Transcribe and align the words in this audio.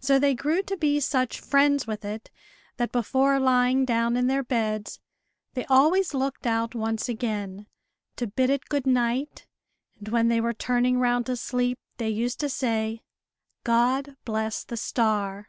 So 0.00 0.18
they 0.18 0.34
grew 0.34 0.62
to 0.64 0.76
be 0.76 0.98
such 0.98 1.38
friends 1.38 1.86
with 1.86 2.04
it, 2.04 2.28
that, 2.76 2.90
before 2.90 3.38
lying 3.38 3.84
down 3.84 4.16
in 4.16 4.26
their 4.26 4.42
beds, 4.42 4.98
they 5.52 5.64
always 5.66 6.12
looked 6.12 6.44
out 6.44 6.74
once 6.74 7.08
again, 7.08 7.68
to 8.16 8.26
bid 8.26 8.50
it 8.50 8.68
good 8.68 8.84
night; 8.84 9.46
and 10.00 10.08
when 10.08 10.26
they 10.26 10.40
were 10.40 10.54
turning 10.54 10.98
round 10.98 11.26
to 11.26 11.36
sleep, 11.36 11.78
they 11.98 12.08
used 12.08 12.40
to 12.40 12.48
say, 12.48 13.04
"God 13.62 14.16
bless 14.24 14.64
the 14.64 14.76
star!" 14.76 15.46